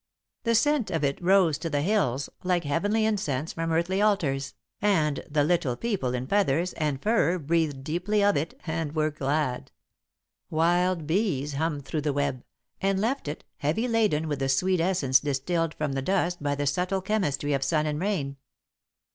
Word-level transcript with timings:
The 0.45 0.55
scent 0.55 0.89
of 0.89 1.03
it 1.03 1.21
rose 1.21 1.59
to 1.59 1.69
the 1.69 1.83
hills, 1.83 2.27
like 2.43 2.63
heavenly 2.63 3.05
incense 3.05 3.53
from 3.53 3.71
earthly 3.71 4.01
altars, 4.01 4.55
and 4.81 5.23
the 5.29 5.43
Little 5.43 5.75
People 5.75 6.15
in 6.15 6.25
feathers 6.25 6.73
and 6.73 6.99
fur 6.99 7.37
breathed 7.37 7.83
deeply 7.83 8.23
of 8.23 8.35
it 8.35 8.59
and 8.65 8.95
were 8.95 9.11
glad. 9.11 9.69
[Sidenote: 9.69 10.47
The 10.49 10.55
Ripening 10.55 10.91
of 10.91 10.97
the 10.97 11.03
Grapes] 11.03 11.03
Wild 11.03 11.07
bees 11.45 11.53
hummed 11.53 11.85
through 11.85 12.01
the 12.01 12.13
web, 12.13 12.43
and 12.81 12.99
left 12.99 13.27
it, 13.27 13.43
heavy 13.57 13.87
laden 13.87 14.27
with 14.27 14.39
the 14.39 14.49
sweet 14.49 14.79
essence 14.81 15.19
distilled 15.19 15.75
from 15.75 15.93
the 15.93 16.01
dust 16.01 16.41
by 16.41 16.55
the 16.55 16.65
subtle 16.65 17.01
chemistry 17.03 17.53
of 17.53 17.63
sun 17.63 17.85
and 17.85 17.99
rain. 17.99 18.37